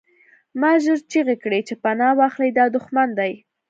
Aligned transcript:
ما 0.61 0.71
ژر 0.83 0.99
چیغې 1.11 1.35
کړې 1.43 1.59
چې 1.67 1.73
پناه 1.83 2.17
واخلئ 2.19 2.49
دا 2.57 2.65
دښمن 2.75 3.09
دی 3.19 3.33